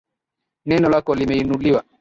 Neno 0.65 0.89
lako 0.89 1.15
limeinuliwa. 1.15 1.83